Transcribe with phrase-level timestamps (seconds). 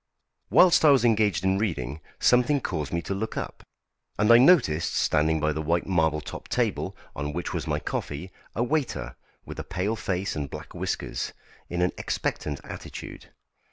[0.49, 3.61] Whilst I was engaged in reading, something caused me to look up,
[4.17, 8.31] and I noticed standing by the white marble topped table, on which was my coffee,
[8.55, 11.33] a waiter, with a pale face and black whiskers,
[11.69, 13.31] in an expectant attitude.